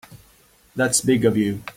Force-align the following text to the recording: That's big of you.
That's 0.75 0.99
big 0.99 1.25
of 1.25 1.37
you. 1.37 1.61